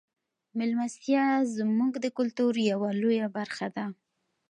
میلمستیا 0.57 1.25
زموږ 1.57 1.93
د 2.03 2.05
کلتور 2.17 2.53
یوه 2.71 2.89
لویه 3.01 3.27
برخه 3.37 3.67
ده. 3.75 3.85